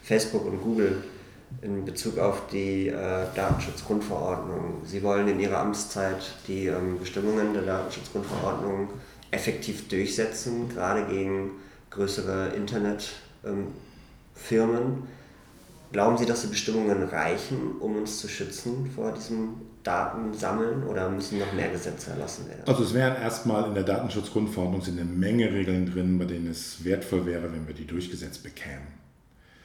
[0.01, 1.03] Facebook und Google
[1.61, 4.81] in Bezug auf die äh, Datenschutzgrundverordnung.
[4.83, 8.89] Sie wollen in Ihrer Amtszeit die ähm, Bestimmungen der Datenschutzgrundverordnung
[9.29, 11.51] effektiv durchsetzen, gerade gegen
[11.91, 13.13] größere Internetfirmen.
[13.43, 15.03] Ähm,
[15.91, 21.39] Glauben Sie, dass die Bestimmungen reichen, um uns zu schützen vor diesem Datensammeln oder müssen
[21.39, 22.63] noch mehr Gesetze erlassen werden?
[22.65, 26.83] Also es wären erstmal in der Datenschutzgrundverordnung sind eine Menge Regeln drin, bei denen es
[26.83, 29.05] wertvoll wäre, wenn wir die durchgesetzt bekämen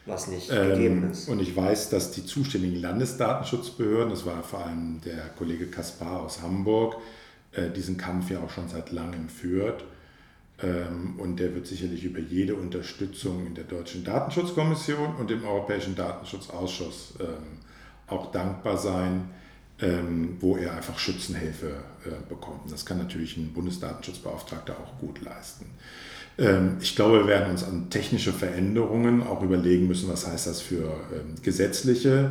[0.06, 1.28] was nicht ähm, gegeben ist.
[1.28, 6.42] Und ich weiß, dass die zuständigen Landesdatenschutzbehörden, das war vor allem der Kollege Kaspar aus
[6.42, 6.96] Hamburg,
[7.52, 9.84] äh, diesen Kampf ja auch schon seit langem führt.
[10.62, 15.94] Ähm, und der wird sicherlich über jede Unterstützung in der Deutschen Datenschutzkommission und im Europäischen
[15.94, 17.58] Datenschutzausschuss ähm,
[18.06, 19.30] auch dankbar sein,
[19.82, 21.68] ähm, wo er einfach Schützenhilfe
[22.04, 22.70] äh, bekommt.
[22.70, 25.66] Das kann natürlich ein Bundesdatenschutzbeauftragter auch gut leisten.
[26.38, 30.60] Ähm, ich glaube, wir werden uns an technische Veränderungen auch überlegen müssen, was heißt das
[30.60, 32.30] für ähm, gesetzliche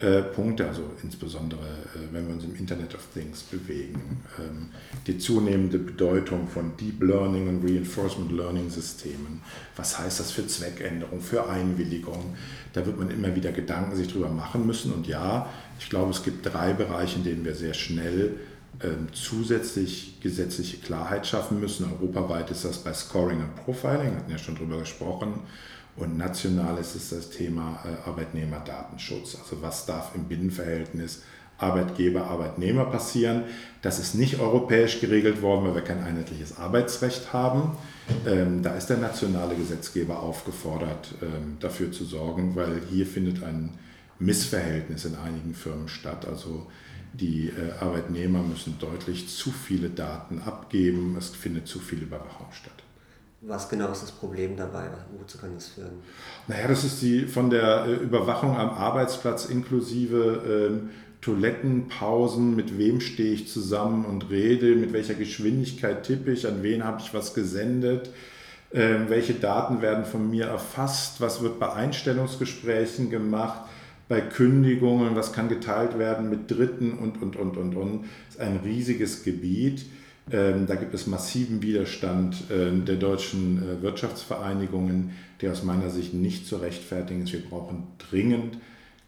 [0.00, 4.22] äh, Punkte, also insbesondere äh, wenn wir uns im Internet of Things bewegen.
[4.38, 4.68] Ähm,
[5.08, 9.40] die zunehmende Bedeutung von Deep Learning und Reinforcement Learning Systemen.
[9.76, 12.36] Was heißt das für Zweckänderung, für Einwilligung?
[12.74, 14.92] Da wird man immer wieder Gedanken sich drüber machen müssen.
[14.92, 15.48] Und ja,
[15.80, 18.36] ich glaube, es gibt drei Bereiche, in denen wir sehr schnell
[18.80, 21.90] ähm, zusätzlich gesetzliche Klarheit schaffen müssen.
[21.90, 25.40] Europaweit ist das bei Scoring und Profiling, hatten ja schon drüber gesprochen.
[25.98, 29.36] Und national ist es das Thema äh, Arbeitnehmerdatenschutz.
[29.42, 31.22] Also was darf im Binnenverhältnis
[31.58, 33.42] Arbeitgeber, Arbeitnehmer passieren.
[33.82, 37.76] Das ist nicht europäisch geregelt worden, weil wir kein einheitliches Arbeitsrecht haben.
[38.26, 43.70] Ähm, da ist der nationale Gesetzgeber aufgefordert, ähm, dafür zu sorgen, weil hier findet ein
[44.20, 46.26] Missverhältnis in einigen Firmen statt.
[46.28, 46.68] Also
[47.12, 52.84] die äh, Arbeitnehmer müssen deutlich zu viele Daten abgeben, es findet zu viel Überwachung statt.
[53.40, 54.88] Was genau ist das Problem dabei?
[55.16, 56.02] Wozu kann das führen?
[56.48, 63.00] Naja, das ist die von der äh, Überwachung am Arbeitsplatz inklusive ähm, Toilettenpausen, mit wem
[63.00, 67.34] stehe ich zusammen und rede, mit welcher Geschwindigkeit tippe ich, an wen habe ich was
[67.34, 68.10] gesendet,
[68.72, 73.62] ähm, welche Daten werden von mir erfasst, was wird bei Einstellungsgesprächen gemacht
[74.08, 78.04] bei Kündigungen, was kann geteilt werden mit Dritten und, und, und, und, und.
[78.26, 79.84] Das ist ein riesiges Gebiet.
[80.30, 86.12] Ähm, da gibt es massiven Widerstand äh, der deutschen äh, Wirtschaftsvereinigungen, der aus meiner Sicht
[86.12, 87.32] nicht zu rechtfertigen ist.
[87.32, 88.58] Wir brauchen dringend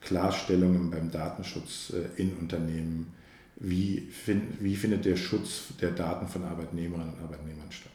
[0.01, 3.13] Klarstellungen beim Datenschutz äh, in Unternehmen.
[3.57, 7.93] Wie, find, wie findet der Schutz der Daten von Arbeitnehmerinnen und Arbeitnehmern statt?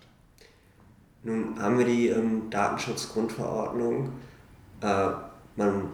[1.23, 4.09] Nun haben wir die ähm, Datenschutzgrundverordnung.
[4.81, 5.09] Äh,
[5.55, 5.89] man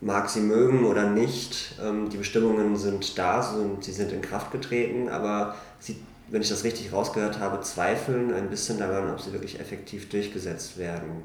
[0.00, 4.52] mag sie mögen oder nicht, ähm, die Bestimmungen sind da, sind, sie sind in Kraft
[4.52, 5.96] getreten, aber sie,
[6.32, 10.78] wenn ich das richtig rausgehört habe, zweifeln ein bisschen daran, ob sie wirklich effektiv durchgesetzt
[10.78, 11.22] werden.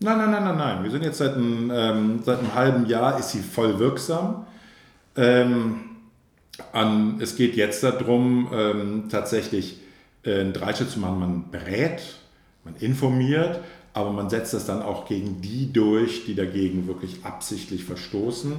[0.00, 0.82] Nein, nein, nein, nein, nein.
[0.84, 4.46] Wir sind jetzt seit einem, ähm, seit einem halben Jahr, ist sie voll wirksam.
[5.16, 5.80] Ähm,
[6.72, 9.80] an, es geht jetzt darum, ähm, tatsächlich
[10.24, 11.20] äh, einen Dreischritt zu machen.
[11.20, 12.00] Man berät,
[12.64, 13.60] man informiert,
[13.92, 18.54] aber man setzt das dann auch gegen die durch, die dagegen wirklich absichtlich verstoßen.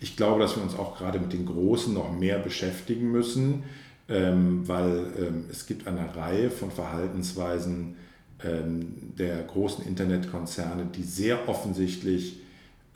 [0.00, 3.64] Ich glaube, dass wir uns auch gerade mit den Großen noch mehr beschäftigen müssen,
[4.10, 7.96] ähm, weil ähm, es gibt eine Reihe von Verhaltensweisen,
[8.42, 12.40] ähm, der großen Internetkonzerne, die sehr offensichtlich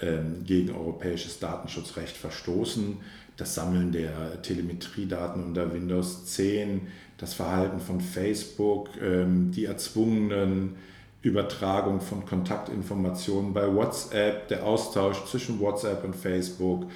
[0.01, 2.97] ähm, gegen europäisches Datenschutzrecht verstoßen.
[3.37, 6.89] Das Sammeln der Telemetriedaten unter Windows 10,
[7.19, 10.77] das Verhalten von Facebook, ähm, die erzwungenen
[11.23, 16.91] Übertragung von Kontaktinformationen bei WhatsApp, der Austausch zwischen WhatsApp und Facebook,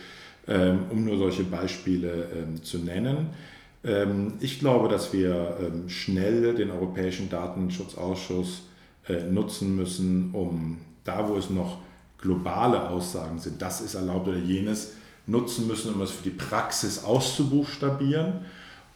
[0.48, 2.26] ähm, um nur solche Beispiele
[2.62, 3.28] zu nennen.
[4.40, 8.68] Ich glaube, dass wir schnell den Europäischen Datenschutzausschuss
[9.08, 11.78] äh, nutzen müssen, um da, wo es noch
[12.18, 14.92] globale Aussagen sind, das ist erlaubt oder jenes,
[15.26, 18.44] nutzen müssen, um es für die Praxis auszubuchstabieren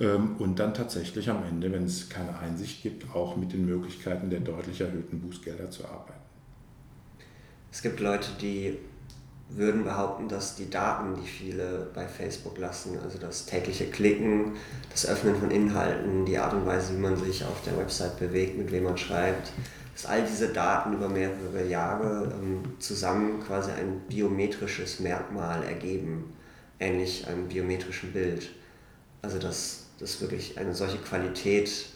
[0.01, 4.28] ähm, und dann tatsächlich am Ende, wenn es keine Einsicht gibt, auch mit den Möglichkeiten
[4.28, 6.20] der deutlich erhöhten Bußgelder zu arbeiten.
[7.70, 8.76] Es gibt Leute, die
[9.57, 14.53] würden behaupten, dass die Daten, die viele bei Facebook lassen, also das tägliche Klicken,
[14.90, 18.59] das Öffnen von Inhalten, die Art und Weise, wie man sich auf der Website bewegt,
[18.59, 19.53] mit wem man schreibt,
[19.94, 26.32] dass all diese Daten über mehrere Jahre ähm, zusammen quasi ein biometrisches Merkmal ergeben,
[26.80, 28.50] ähnlich einem biometrischen Bild.
[29.20, 31.86] Also dass das wirklich eine solche Qualität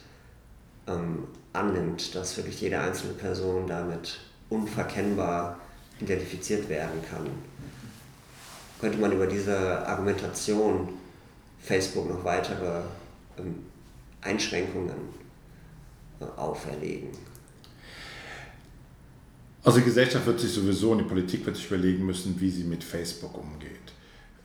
[0.87, 5.59] ähm, annimmt, dass wirklich jede einzelne Person damit unverkennbar
[6.01, 7.27] identifiziert werden kann.
[8.81, 10.89] Könnte man über diese Argumentation
[11.61, 12.83] Facebook noch weitere
[13.39, 13.57] ähm,
[14.21, 14.91] Einschränkungen
[16.21, 17.09] äh, auferlegen?
[19.65, 22.65] Also die Gesellschaft wird sich sowieso und die Politik wird sich überlegen müssen, wie sie
[22.65, 23.71] mit Facebook umgeht.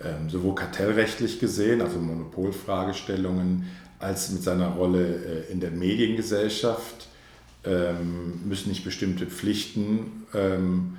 [0.04, 3.68] Ähm, sowohl kartellrechtlich gesehen, also Monopolfragestellungen,
[3.99, 7.08] als mit seiner Rolle äh, in der Mediengesellschaft
[7.64, 10.97] ähm, müssen nicht bestimmte Pflichten ähm,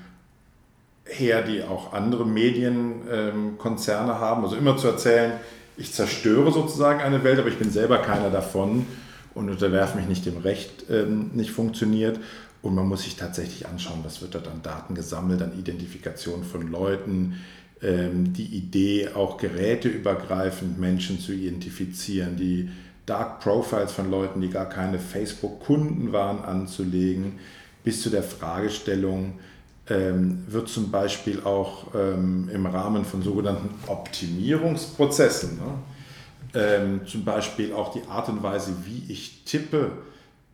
[1.05, 4.45] her, die auch andere Medienkonzerne ähm, haben.
[4.45, 5.33] Also immer zu erzählen,
[5.77, 8.87] ich zerstöre sozusagen eine Welt, aber ich bin selber keiner davon
[9.35, 12.21] und unterwerfe mich nicht dem Recht, ähm, nicht funktioniert.
[12.61, 16.71] Und man muss sich tatsächlich anschauen, was wird dort an Daten gesammelt, an Identifikation von
[16.71, 17.41] Leuten,
[17.83, 22.69] ähm, die Idee, auch geräteübergreifend Menschen zu identifizieren, die
[23.07, 27.41] Dark Profiles von Leuten, die gar keine Facebook-Kunden waren, anzulegen,
[27.83, 29.41] bis zu der Fragestellung,
[29.89, 37.93] ähm, wird zum Beispiel auch ähm, im Rahmen von sogenannten Optimierungsprozessen, ne, zum Beispiel auch
[37.93, 39.91] die Art und Weise, wie ich tippe,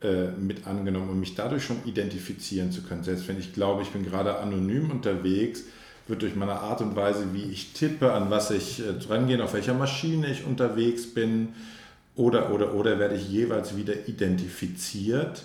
[0.01, 3.03] äh, mit angenommen, um mich dadurch schon identifizieren zu können.
[3.03, 5.65] Selbst wenn ich glaube, ich bin gerade anonym unterwegs,
[6.07, 9.75] wird durch meine Art und Weise, wie ich tippe, an was ich äh, auf welcher
[9.75, 11.49] Maschine ich unterwegs bin,
[12.15, 15.45] oder, oder, oder werde ich jeweils wieder identifiziert.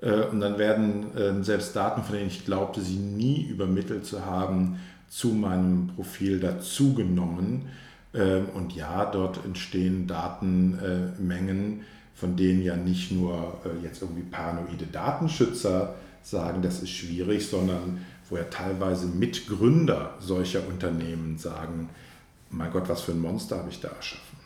[0.00, 4.24] Äh, und dann werden ähm, selbst Daten, von denen ich glaubte, sie nie übermittelt zu
[4.24, 7.68] haben, zu meinem Profil dazugenommen.
[8.14, 11.84] Ähm, und ja, dort entstehen Datenmengen,
[12.14, 18.04] von denen ja nicht nur äh, jetzt irgendwie paranoide Datenschützer sagen, das ist schwierig, sondern
[18.28, 21.88] wo ja teilweise Mitgründer solcher Unternehmen sagen,
[22.50, 24.38] mein Gott, was für ein Monster habe ich da erschaffen.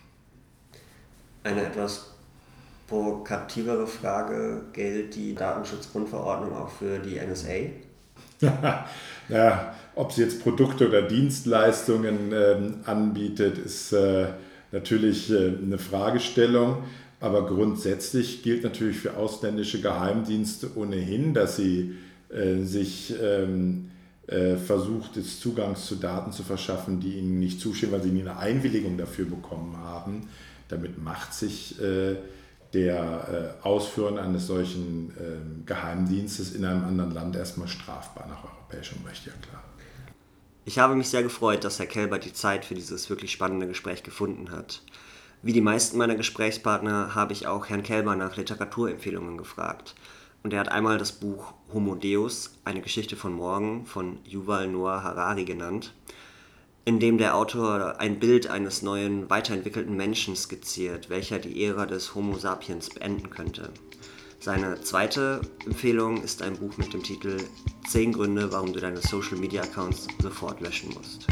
[1.42, 2.13] Eine etwas
[2.95, 7.70] provokativere Frage, gilt die Datenschutzgrundverordnung auch für die NSA?
[9.28, 14.26] ja, ob sie jetzt Produkte oder Dienstleistungen ähm, anbietet, ist äh,
[14.70, 16.84] natürlich äh, eine Fragestellung.
[17.20, 21.95] Aber grundsätzlich gilt natürlich für ausländische Geheimdienste ohnehin, dass sie
[22.28, 23.90] äh, sich ähm,
[24.28, 28.20] äh, versucht, des Zugangs zu Daten zu verschaffen, die ihnen nicht zustehen, weil sie nie
[28.20, 30.28] eine Einwilligung dafür bekommen haben.
[30.68, 32.16] Damit macht sich äh,
[32.74, 38.98] der äh, Ausführen eines solchen ähm, Geheimdienstes in einem anderen Land erstmal strafbar nach europäischem
[39.06, 39.62] Recht, ja klar.
[40.66, 44.02] Ich habe mich sehr gefreut, dass Herr Kelber die Zeit für dieses wirklich spannende Gespräch
[44.02, 44.82] gefunden hat.
[45.42, 49.94] Wie die meisten meiner Gesprächspartner habe ich auch Herrn Kelber nach Literaturempfehlungen gefragt.
[50.42, 55.02] Und er hat einmal das Buch Homo Deus, eine Geschichte von morgen von Yuval Noah
[55.02, 55.92] Harari genannt,
[56.85, 62.14] in dem der Autor ein Bild eines neuen, weiterentwickelten Menschen skizziert, welcher die Ära des
[62.14, 63.70] Homo sapiens beenden könnte.
[64.39, 67.39] Seine zweite Empfehlung ist ein Buch mit dem Titel
[67.89, 71.26] 10 Gründe, warum du deine Social Media Accounts sofort löschen musst.